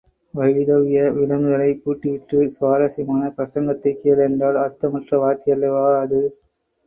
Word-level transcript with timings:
வைதவ்ய 0.33 1.01
விலங்குகளைப் 1.17 1.81
பூட்டிவிட்டுச் 1.83 2.55
சுவாரஸ்யமான 2.55 3.29
பிரசங்கத்தைக் 3.37 4.01
கேள் 4.01 4.23
என்றால் 4.27 4.57
அர்த்தமற்ற 4.63 5.19
வார்த்தையல்லவா 5.19 5.85
அது. 6.01 6.21